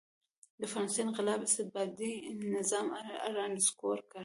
[0.59, 2.13] د فرانسې انقلاب استبدادي
[2.55, 2.87] نظام
[3.35, 4.19] را نسکور کړ.